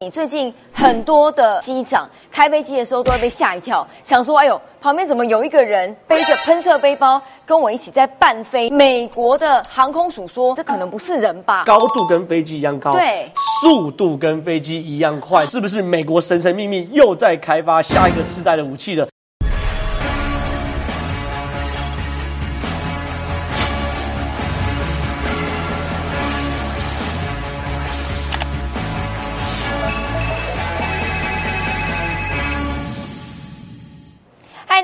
[0.00, 11.64] 你最近很多的机长开飞机的时候都会被吓一跳，想说：“哎呦，旁边怎么有一个人背着喷射背包跟我一起在伴飞？”美国的航空署说：“这可能不是人吧？
[11.64, 13.28] 高度跟飞机一样高，对，
[13.60, 19.08] 速度跟飞机一样快，是不是美国神神秘秘又在开发下一个世代的武器了？”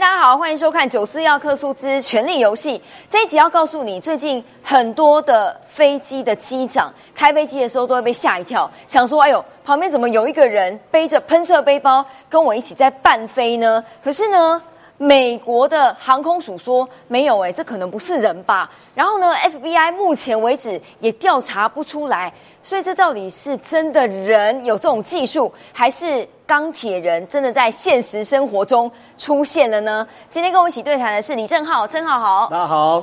[0.04, 2.78] 大家好，欢迎收看《九四要克苏之权力游戏》
[3.10, 14.60] 这一集，要告诉你，最近很多的飞机的机长开飞机的时候都会被吓一跳，想说：“哎呦，旁边怎么有一个人背着喷射背包跟我一起在伴飞呢？”可是呢，
[14.98, 18.70] 美国的航空署说没有，哎，这可能不是人吧？
[18.94, 22.30] 然后呢，FBI 目前为止也调查不出来，
[22.64, 26.26] 所以这到底是真的人有这种技术，还是？
[26.46, 30.06] 钢铁人真的在现实生活中出现了呢？
[30.28, 33.02] 今天跟我一起对谈的是李正浩，正浩好，大家好，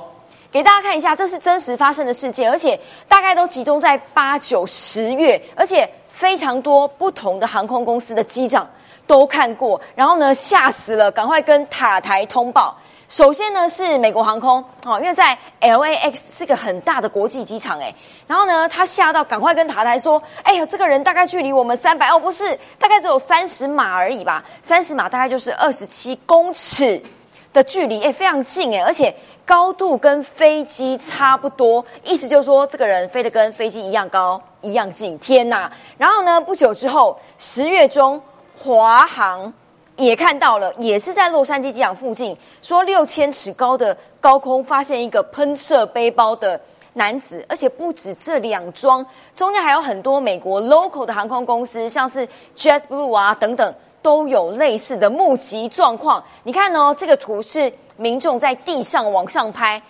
[0.52, 8.70] 给大家看一下，这是真实发生的事件，而且大概都集中在八九十月，而且非常多不同的航空公司的机长
[9.08, 12.78] 都看过，然后呢吓死了，赶快跟塔台通报。
[13.12, 17.94] 首先呢是美国航空哦，因为在 LAX 是个很大的国际机场哎，
[18.26, 27.04] 然后呢他吓到赶快跟塔台说，哎呀这个人大概距离我们三百哦不是，大概只有三十码而已吧，三十码大概就是二十七公尺
[27.52, 29.14] 的距离，哎非常近哎，而且
[29.45, 35.70] 高度跟飞机差不多，意思就是说这个人飞得跟飞机一样高一样近，天呐！
[35.98, 38.22] 然后呢不久之后十月中
[38.58, 39.52] 华航。
[39.97, 46.59] 也看到了，也是在洛杉矶机场附近，说六千尺高的高空发现一个喷射背包的
[46.94, 56.23] 男子，而且不止这两桩，中间还有很多美国 local 的航空公司，像是 JetBlue 啊等等，都有类似的目击状况。
[56.44, 59.81] 你看哦，这个图是民众在地上往上拍，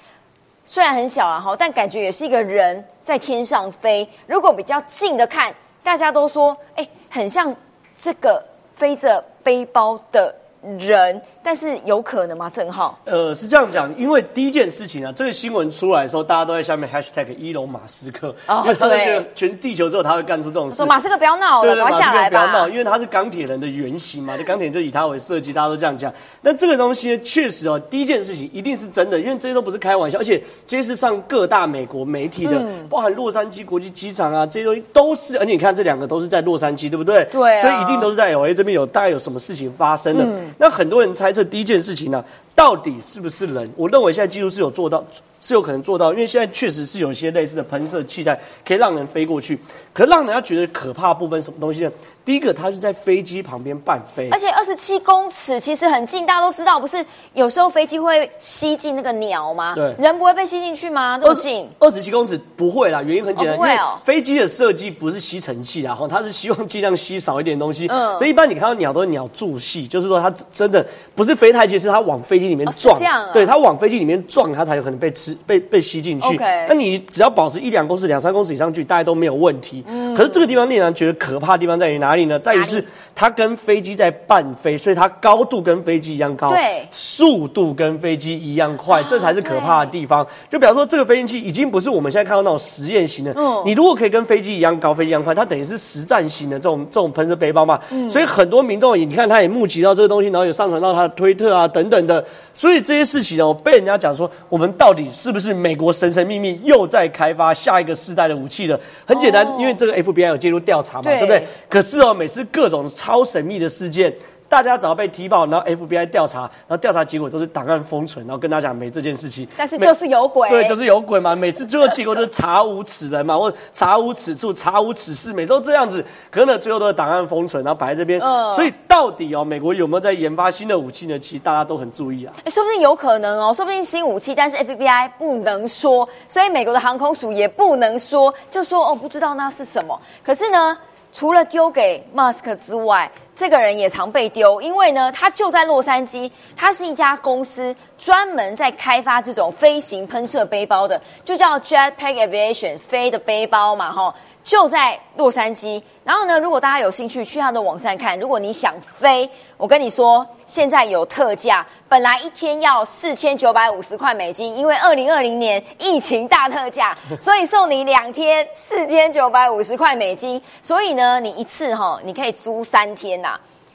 [0.65, 4.07] 虽然很小啊哈，但感觉也是一个人在天上飞。
[4.27, 7.55] 如果比较近的看，大家都说，哎，很像
[7.97, 8.43] 这个
[8.81, 9.23] 背着。
[9.43, 10.33] 背包的
[10.79, 12.49] 人，但是有可能吗？
[12.49, 20.77] 郑浩，呃，是这样讲，因为第一件事情啊，这个新闻出来的时候，大家都在下面 hashtag 伊隆马斯克，因为他觉得全地球之后他会干出这种事。
[20.77, 22.29] 说马斯克不要闹了，快下来吧。
[22.29, 26.13] 不要闹，因为他是钢铁人的原型嘛，这钢铁人就以他为设计，大家都这样讲。
[26.41, 35.37] 那这个东西呢，确实哦，第一件事情一定是真的，因为这些都不是开玩笑，而且这些是上各大美国媒体的，包含洛杉矶国际机场啊，这些东西都是。
[35.37, 37.27] 而且你看这两个都是在洛杉矶，对不对？
[37.31, 37.61] 对。
[37.61, 40.41] 所以一定都是在 L A 这边有大概有什么事情发生的。
[40.57, 42.23] 那很多人猜这第一件事情呢，
[42.55, 43.71] 到底是不是人？
[43.75, 45.03] 我认为现在技术是有做到，
[45.39, 49.57] 是有可能做到，因为现在确实是有一些类似的喷射器材可以让人飞过去。
[49.93, 51.91] 可是让人家觉得可怕部分什么东西呢？
[52.23, 59.73] 第一个，它是在飞机旁边半飞，而且二十七公尺其实很近，大家都知道，不是有时候飞机会吸进那个鸟吗？
[59.75, 61.17] 对，人不会被吸进去吗？
[61.19, 63.99] 这么近，二十七公尺不会啦，原因很简单，不会哦。
[64.03, 67.87] 飞机的设计不是吸尘器啊，哈，它是希望尽量吸少一点东西。
[67.87, 76.35] 嗯，所以一般你看到鸟都是鸟助系，就是说它真的不是飞太近，是它往飞机里面撞，这样，对，它往飞机里面撞，它才有可能被吃被被吸进去。
[76.35, 79.83] OK，那你只要保持一两公尺、两三公尺以上距，大家都没有问题。
[79.87, 82.39] 嗯，可是这个地方令人觉得可怕的地方在于哪里呢？
[82.39, 82.83] 在于是。
[83.13, 90.25] 它跟飞机在半飞，所以它高度跟飞机一样高，对，速度跟飞机一样快，这才是可怕的地方。
[90.49, 97.79] 就比方说，这个飞行器已经不是我们现在看到那种实验型的，嗯，你如果可以跟飞机一样高，飞机一样快，它等于是实战型的这种这种喷射背包嘛。
[97.91, 102.25] 嗯所以很多民众也，你看他也募集到这个东西，然后有上传到他的推特啊等等的。
[102.55, 108.79] 所以这些事情哦，被人家讲说，我们到底是不是美国神神秘秘又在开发下一个世代的武器了？
[109.05, 111.45] 很简单，因为这个 FBI 有介入调查嘛，对不对？
[111.69, 114.13] 可是哦，每次各种超神秘的事件。
[114.49, 119.47] 大家只要被踢爆，然后 FBI 调查，然后调查结果都是档案封存，然后跟大家讲没这件事情。
[119.55, 121.33] 但是就是有鬼，对，就是有鬼嘛。
[121.33, 126.03] 每次最后结果都是查无此人嘛，或查无此处，查无此事，每次都这样子。
[126.29, 128.19] 可能最后都是档案封存，然后摆在这边。
[128.19, 128.49] 嗯。
[128.51, 131.17] 所以到底哦，美国有没有在研发新的武器呢？
[131.17, 132.33] 其实大家都很注意啊。
[132.43, 139.97] 哎，说不定有可能哦，说不定新武器，但是 FBI 不能说，所以美国的航空署也不能说，就说哦，不知道那是什么。
[140.21, 140.77] 可是呢，
[141.11, 143.11] 除了丢给 Musk 之外，
[143.41, 154.13] 这个人也常被丢，因为呢，他就在洛杉矶，他是一家公司专门在开发这种飞行喷射背包的，就叫 Jetpack Aviation 飞的背包嘛，哈。
[154.43, 155.79] 就在洛杉矶。
[156.03, 170.41] 然后呢，如果大家有兴趣去他的网站看，如果你想飞，我跟你说，现在有特价，本来一天要四千九百五十块美金，因为二零二零年疫情大特价， 所以送你两天四千九百五十块美金。
[170.63, 173.30] 所以呢，你一次哈，你可以租三天呐，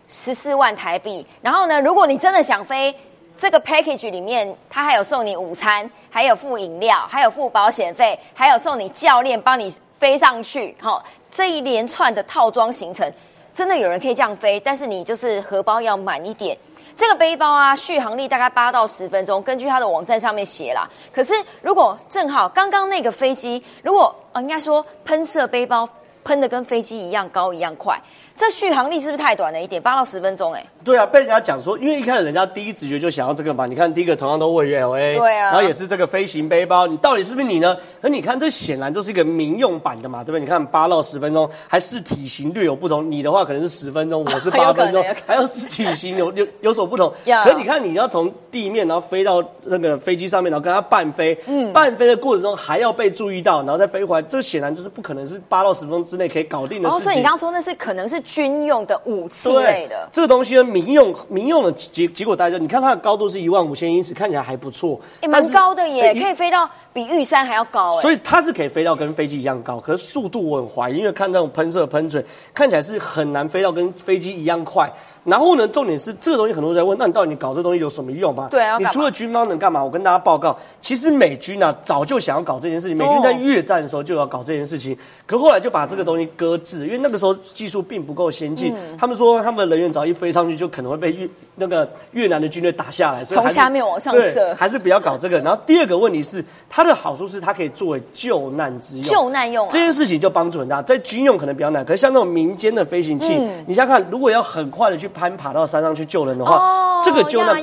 [0.08, 1.26] 十四万台币。
[1.40, 2.94] 然后呢，如果你真的想飞，
[3.36, 10.74] 这个 package 里面，它还有送你午餐，还有付饮料，还有付保险费，还有送你教练帮你飞上去。
[10.80, 13.12] 哈，这一连串的套装行程，
[13.54, 16.56] 真的有人可以这样飞，但是你就是荷包要满一点。
[16.96, 20.88] 这个背包啊，续航力大概八到十分钟，根据它的网站上面写啦。
[21.12, 25.86] 可是如果正好刚刚那个飞机，如果呃应该说喷射背包
[26.24, 28.00] 喷的跟飞机一样高一样快。
[28.36, 29.80] 这续航力是不是太短了一点？
[29.80, 30.64] 八到十分钟，哎。
[30.84, 33.66] 对啊，被人家讲说，因为一开始人家第一直觉就想要这个嘛。
[33.66, 37.76] 你看，第一个同样都位于 L A，对啊，然后也是这个飞行背包，你到底是不是你呢？
[38.00, 40.40] 可你看，这显然就是一个民用版的嘛，对不对？
[40.40, 43.10] 你看八到十分钟，还是体型略有不同。
[43.10, 47.12] 你的话可能是十分钟，我是八分钟， 还要是体型有 有有所不同。
[47.42, 57.04] 可你看，你要从地面然后飞到那个飞机上面，然后跟它半飞，嗯，半飞的过程中还要被注意到，然后再飞回来，这显然就是不可能是八到十分钟之内可以搞定的事情。
[57.04, 61.56] 所以你刚刚说那是可能是军用的武器类的，这个东西呢，民用民用。
[61.56, 67.94] 用的结结果，大家你看它的高度是一万五千英尺，看起来还不错，也蛮高的耶，可以飞到比玉山还要高。
[67.94, 74.92] 所以它是可以飞到跟飞机一样高，可是速度我很怀疑，因为看这种喷射喷嘴，看起来是很难飞到跟飞机一样快。
[75.26, 78.46] 然后呢，重点是这个东西很多人在问，那你到底你搞这东西有什么用吗？
[78.50, 79.82] 对啊，你除了军方能干嘛？
[79.82, 84.96] 我跟大家报告，其实美军呢早就想要搞这件事情，美军在越战的时候就要搞这件事情，
[85.26, 88.72] 可后来就把这个东西搁置，因为那个时候技术并不够先进。
[88.96, 95.40] 他们说他们的人员只要一飞上去，就可能会被越那个越南的军队打下来，从下面往上射，还是不要搞这个。
[95.40, 100.80] 然后第二个问题是，它的好处是它可以作为救难之用，救难用这件事情就帮助很大。
[100.82, 103.36] 在军用可能比较难，可是像那种民间的飞行器，
[103.66, 105.96] 你想想看，如果要很快的去攀爬到山上。
[105.96, 107.54] 去救人的话，这个救那，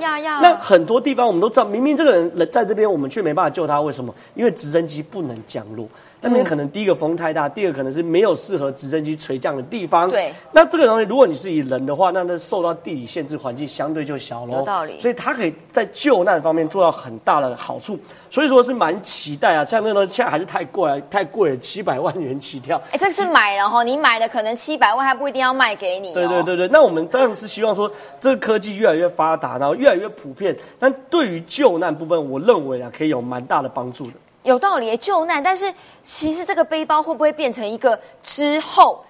[0.41, 4.11] 那很多地方我们都知道，明明这个人人在这边，我们却没办法救他，为什么？
[4.33, 5.87] 因为直升机不能降落。
[6.23, 10.09] 那边可能第一个风太大，第二个可能是没有适合直升机垂降的地方。
[10.09, 14.59] 对，那这个东西，如果你是以人的话，那那受到地理限制，环境相对就小喽。
[14.59, 14.99] 有道理。
[15.01, 17.99] 所以它可以在救难方面做到很大的好处，
[18.29, 19.65] 所以说是蛮期待啊。
[19.65, 22.81] 像那个东西现在还是太贵了，太贵了，七百万元起跳。
[22.91, 26.13] 哎，这是买了哈，你买的可能七百万还不一定要卖给你。
[26.13, 34.13] 对对对对，那我们当然是希望说，这个科技越来越发达，然后越来越普遍，但对于救难部分，我认为啊，可以有蛮大的帮助的。
[34.43, 35.73] 有道理，救难，但是
[36.03, 39.03] 其实这个背包会不会变成一个之后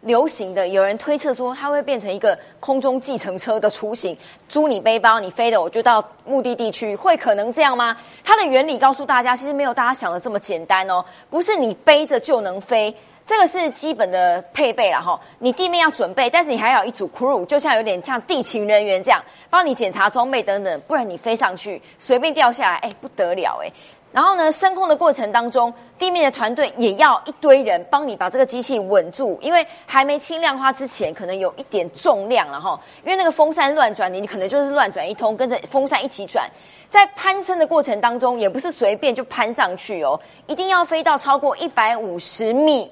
[0.00, 0.66] 流行的？
[0.66, 4.16] 有人推测说，它会变成一个空中计程车的雏形，
[4.48, 7.94] 租你背包，你飞的，我就到目的地去，会可能这样吗？
[8.24, 12.94] 它的原理告诉大家，其实没有大家想的这么简单哦，不是你背着就能飞，
[13.26, 15.20] 这个是基本的配备了哈。
[15.40, 23.70] 你地面要准备，但是你还要一组 crew，就像有点像地勤人员这样，帮你检查装备等等，不然你飞上去随便掉下来，哎，不得了哎。
[24.12, 32.80] 然后呢，升空的过程当中，地面的团队也要一堆人帮你把这个机器稳住，因为还没轻量化之前，可能有一点重量了哈。
[33.04, 36.50] 因为那个风扇乱转，你你可能就是乱转一通，跟着风扇一起转。
[36.88, 42.90] 在攀升的过程当中，也不是随便就攀上去哦，一定要飞到超过一百五十米。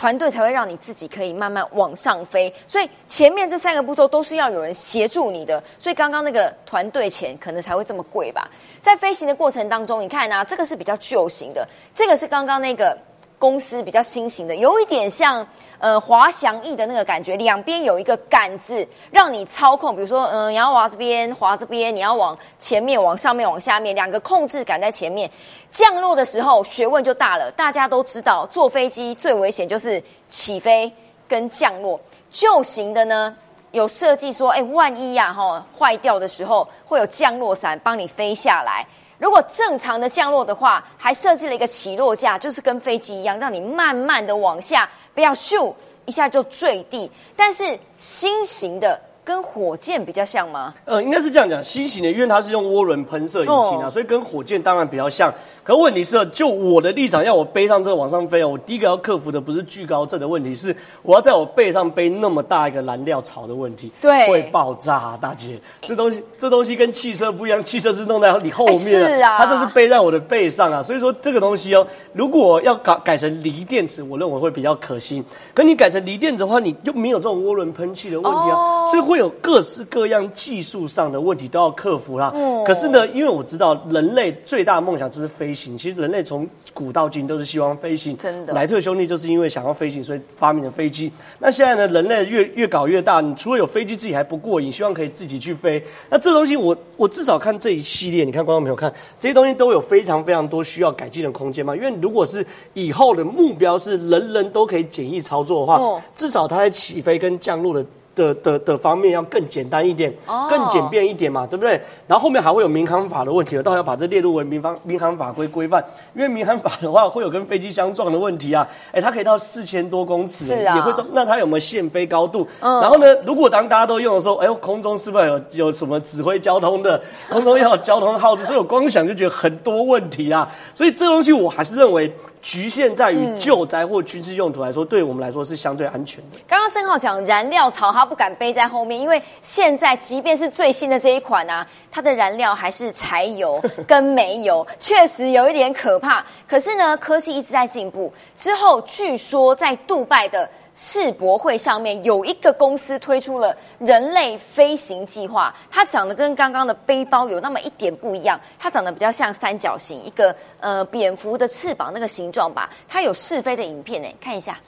[0.00, 8.48] 团队才会让你自己可以慢慢往上飞，所以前面这三个步骤都是要有人协助你的，所以刚刚那个团队钱可能才会这么贵吧。
[8.80, 12.96] 在飞行的过程当中，你看啊，这个是比较旧型的，这个是刚刚那个。
[13.40, 15.44] 公司比较新型的，有一点像
[15.78, 25.28] 呃滑翔翼的那个感觉，两边有一个杆子让你操控，比如说嗯你要往这边滑这边，你要往前面、往上面、往下面，两个控制杆在前面。
[25.72, 30.92] 降落的时候学问就大了，大家都知道坐飞机最危险就是起飞
[31.26, 31.98] 跟降落。
[32.28, 33.34] 旧型的呢
[33.70, 38.86] 有设计说，哎万一呀哈坏掉的时候会有降落伞帮你飞下来。
[39.20, 45.72] 如果正常的降落的话，还设计了一个起落架，就是跟飞机一样，让你慢慢的往下，不要咻
[46.06, 47.08] 一下就坠地。
[47.36, 49.00] 但是新型的。
[49.30, 50.74] 跟火箭比较像吗？
[50.84, 55.32] 呃，应该是这样讲，新型的，因为它是用涡轮喷射引擎啊，所以跟火箭当然比较像。
[55.62, 65.60] 可问题是，就我的立场，要我背上这个往上飞哦，我第一个要克服的不是巨高症的问题，是我要在我背上背那么大一个燃料槽的问题，对，会爆炸，大姐。
[65.82, 70.82] 这东西，这东西跟汽车不一样，汽车是弄在你后面，是啊，它这是背在我的背上啊。
[70.82, 75.24] 所以说这个东西哦，如果要改改成锂电池，我认为会比较可行。
[75.54, 79.19] 可你改成锂电池的话，你就没有这种涡轮喷气的问题啊，所以会。
[79.20, 82.32] 有各式各样技术上的问题都要克服啦。
[82.34, 85.78] 嗯可是呢，因为我知道人类最大的梦想就是飞行。
[85.78, 88.16] 其实人类从古到今都是希望飞行。
[88.16, 91.10] 真的，莱特兄弟就是因为想要飞行，所以发明了飞机。
[91.38, 95.82] 那现在呢，人类越越搞越大，你除了有飞机自己还不过瘾，希望可以自己去飞。
[96.08, 101.74] 那这东西，我我至少看这一系列，你看观众朋友看这些东西都有非常非常多需要改进的空间嘛。
[101.74, 107.84] 因为如果是以后的目标是人人都可以简易操作的话，至少它在起飞跟降落的。
[108.14, 110.12] 的的的方面要更简单一点，
[110.48, 111.80] 更简便一点嘛，对不对？
[112.06, 118.66] 然后后面还会有民航法的问题，到底要把这列入为民方民航法规规范，因为民航法的话会有跟飞机相撞的问题啊。
[118.92, 121.06] 哎，它可以到四千多公尺，是啊，也会撞。
[121.12, 122.46] 那它有没有限飞高度？
[122.60, 127.00] 然后呢，如果当大家都用的时候，哎呦，空中是不是有有什么指挥交通的？
[127.30, 130.48] 空中要有交通号志，所以我光想就觉得很多问题啊。
[130.74, 132.12] 所以这东西我还是认为。
[132.42, 136.38] 局限在于救灾或军事用途来说，对我们来说是相对安全的。
[136.48, 146.24] 刚刚正好讲燃料槽，他不敢背在后面，因为现在即便是最新的这一款啊，它的燃料还是柴油 跟煤油，确实有一点可怕。
[146.48, 150.48] 可是呢，科技一直在进步，之后据说在杜拜的。
[150.82, 162.70] 世博会上面有一个公司推出了人类飞行计划，它长得跟刚刚的背包有那么一点不一样，它长得比较像三角形，一个呃蝙蝠的翅膀那个形状吧。
[162.88, 164.58] 它有试飞的影片呢，看一下。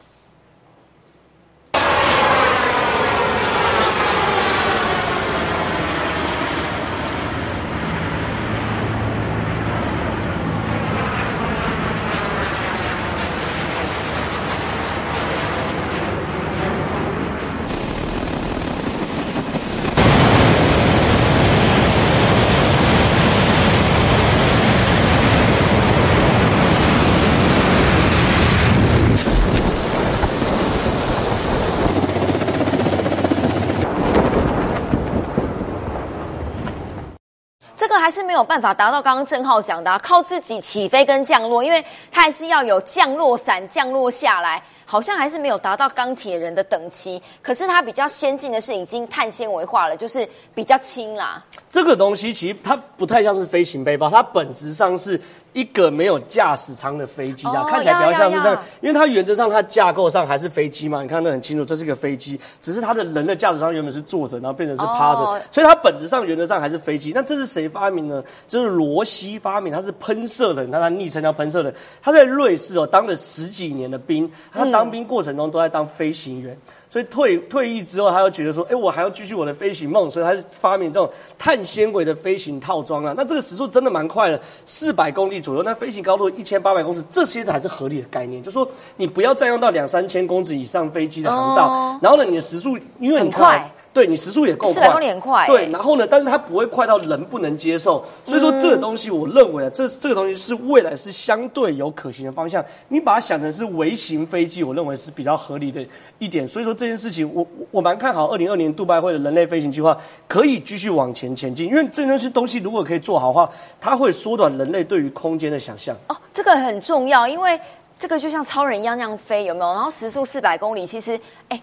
[38.02, 47.23] 还是没有办法达到刚刚郑浩讲的，啊靠自己起飞跟降落，因为它还是要有降落伞降落下来，好像还是没有达到钢铁人的等级。
[47.43, 51.45] 可是它比较先进的是已经碳纤维化了，就是比较轻啦。
[51.69, 55.21] 这个东西其实它不太像是飞行背包，它本质上是。
[55.52, 67.12] 一个没有驾驶舱的飞机，这样看起来比较像是这样，因为它原则上它架构上还是飞机嘛，你看得很清楚，这是个飞机，只是它的人的驾驶舱原本是坐着，然后变成是趴着，所以它本质上原则上还是飞机。
[67.14, 68.23] 那这是谁发明呢？
[68.49, 76.56] 这是罗西发明，他是喷射人，他他昵称叫喷射人，他在瑞士哦当了十几年的兵，他当兵过程中都在当飞行员。
[76.92, 81.08] 所以退退役之后，他又觉得说，哎，我还要继续我的飞行梦，所以他发明这种
[81.38, 83.14] 碳纤维的飞行套装啊。
[83.16, 85.62] 那这个时速真的蛮快的，四百公里左右。
[85.62, 88.42] 那飞行高度一千八百公尺，这些才是合理的概念。
[88.42, 88.68] 就说
[88.99, 93.72] 你不要占用到两三千公尺以上飞机的航道，然后呢，你的时速因为很快。
[93.92, 95.46] 对你时速也够快，四百公里很快。
[95.46, 98.04] 对，然后呢，但是它不会快到人不能接受。
[98.25, 102.64] 所以说这个东西，我认为啊，这这个东西是未来是相对有可行的方向。
[102.88, 105.84] 你把它想成是微型飞机，我认为是比较合理的
[106.18, 106.49] 一点。
[106.49, 109.96] 所以说这件事情，我我蛮看好二零二年杜拜会的人类飞行计划
[110.26, 111.66] 可以继续往前前进。
[111.66, 115.94] 因为这些东西如果可以做好的话，它会缩短人类对于空间的想象。
[116.08, 117.61] 哦，这个很重要，因为
[117.99, 119.72] 这个就像超人一样那样飞，有没有？
[119.75, 121.61] 然后时速四百公里，其实哎。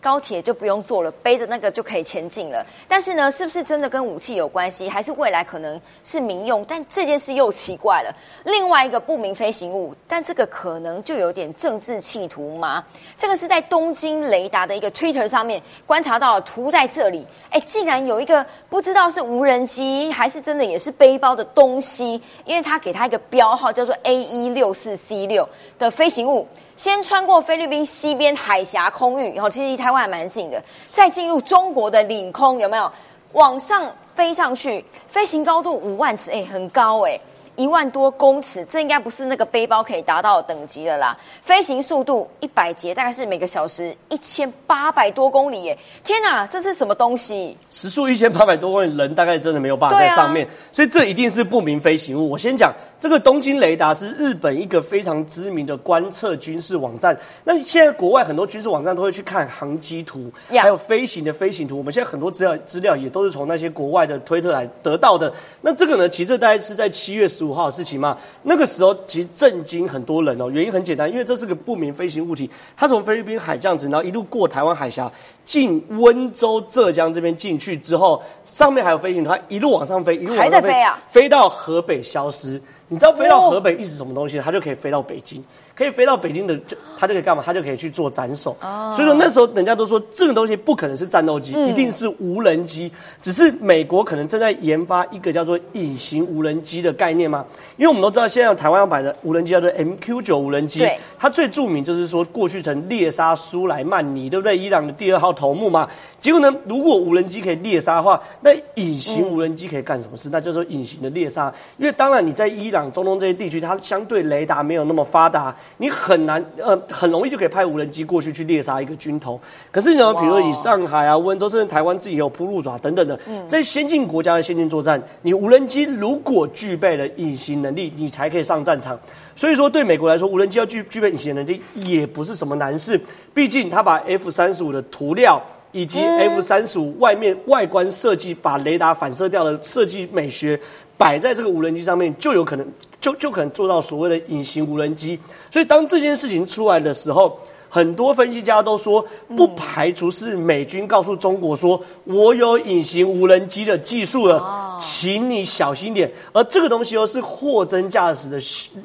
[0.00, 2.64] 高铁就不用坐了，背着那个就可以前进了。
[2.86, 6.64] 但是呢，是不是真的跟武器有关系，还是未来可能是民用？
[6.66, 8.14] 但这件事又奇怪了。
[8.44, 12.84] 另外一个不明飞行物，但这个可能就有点政治企图吗？
[13.16, 17.26] 这个是在东京雷达的一个 Twitter 上面观察到，图在这里。
[17.50, 26.46] 哎，竟然有一个不知道是无人机还是真的也是背包的东西，因为他给他一个标号叫做 A 一六四 C 六的飞行物。
[26.78, 32.90] 先穿过菲律宾西边海峡空域，然后其实离台湾还蛮近的，再进入中国的领空，有没有
[33.32, 34.84] 往上飞上去？
[35.08, 37.18] 飞行高度五万尺，哎，很高哎。
[37.58, 41.18] 一万多公尺，这应该不是那个背包可以达到的等级的啦。
[41.42, 45.76] 飞行速度一百节，大概是每个小时一千八百多公里耶！
[46.04, 47.56] 天哪，这是什么东西？
[47.68, 52.30] 时速一千八百多公里，人大概真的没有办法在上面，所以这一定是不明飞行物。
[52.30, 57.18] 我先讲，这个东京雷达是日本一个非常知名的观测军事网站。
[57.42, 61.76] 那现在国外很多军事网站都会去看航机图，还有飞行的飞行图。
[61.76, 65.32] 我们现在很多资料资料也都是从那些国外的推特来得到的。
[65.60, 67.58] 那这个呢，其实大概是在七月十五。
[67.58, 70.48] 号的事情嘛，那个时候其实震惊很多人哦。
[70.48, 75.10] 原因很简单，因为这是个不明飞行物体，它从菲律宾海这样子，然后一路过台湾海峡，
[75.44, 82.62] 进温州、浙江这边进去之后，上面还有飞行，它一路往上飞，一路还在飞啊，飞到河北消失。
[82.90, 84.38] 你知道飞到河北意思什么东西？
[84.38, 85.42] 它就可以飞到北京。
[85.78, 87.40] 可以飞到北京的，就他就可以干嘛？
[87.46, 88.56] 他就可以去做斩首。
[88.60, 92.90] 所以说那时候人家都说这个东西不可能是战斗机，一定是无人机。
[93.22, 97.44] 只是美国可能正在研发一个叫做隐形无人机的概念嘛？
[97.76, 104.58] 因为我们都知道现在台湾要买的无人机叫做 MQ 九无人机，对它最著名就是说过去曾猎杀苏莱曼尼，对不对？
[104.58, 105.88] 伊朗的第二号头目嘛。
[106.18, 110.28] 结果呢，如果无人机可以猎杀的话，那隐形无人机可以干什么事？
[110.32, 111.54] 那就是说隐形的猎杀。
[111.76, 119.40] 因为当然你在伊朗、中东这些地区，它相对雷达没有那么发达，你很难呃很容易就可以派无人机过去去猎杀一个军头。
[119.70, 128.98] 可是呢，比如说以上海啊、温州，甚至台湾自己有铺路爪等等的，在先进国家的先进作战，你无人机如果具备了隐形能力，你才可以上战场。
[129.36, 133.00] 所以说，对美国来说，无人机要具具备隐形能力也不是什么难事。
[133.32, 140.58] 毕竟，他把 F 三十五的涂料以及 F 三十五外面外观设计，把雷达反射掉的设计美学
[140.96, 142.66] 摆在这个无人机上面，就有可能
[143.00, 145.18] 就就可能做到所谓的隐形无人机。
[145.50, 147.38] 所以，当这件事情出来的时候，
[147.70, 149.04] 很多分析家都说，
[149.36, 156.10] 不排除是美军告诉中国说，我有隐形无人机的技术了，请你小心点。
[156.32, 158.40] 而这个东西又是货真价实的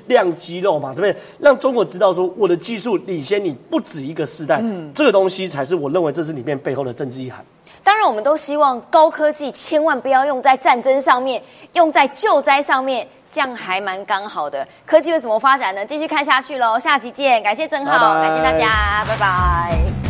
[0.08, 1.16] 亮肌肉嘛，对不对？
[1.40, 4.62] 让中国知道说，我的技术领先你不止一个世代，
[4.94, 7.44] 这个东西才是我认为这是里面背后的政治意涵。
[7.86, 11.42] 当然，我们都希望高科技千万不要用在战争上面，
[11.74, 14.66] 用在救灾上面，这样还蛮刚好的。
[14.86, 15.84] 科技有什么发展呢？
[15.84, 17.42] 继续看下去喽，下期见！
[17.42, 20.03] 感谢郑浩，拜拜感谢大家，拜拜。